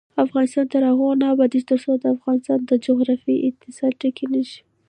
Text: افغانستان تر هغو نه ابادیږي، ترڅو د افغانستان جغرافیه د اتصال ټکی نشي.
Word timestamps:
افغانستان 0.25 0.65
تر 0.73 0.81
هغو 0.89 1.07
نه 1.21 1.25
ابادیږي، 1.33 1.67
ترڅو 1.71 1.91
د 1.97 2.05
افغانستان 2.15 2.59
جغرافیه 2.85 3.37
د 3.39 3.43
اتصال 3.49 3.91
ټکی 4.01 4.25
نشي. 4.33 4.59